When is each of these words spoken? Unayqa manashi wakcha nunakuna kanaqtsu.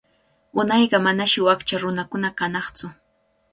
Unayqa 0.59 0.99
manashi 1.07 1.39
wakcha 1.47 1.77
nunakuna 1.81 2.27
kanaqtsu. 2.37 2.85